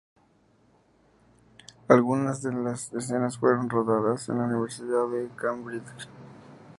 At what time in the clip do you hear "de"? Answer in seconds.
2.41-2.51, 5.07-5.29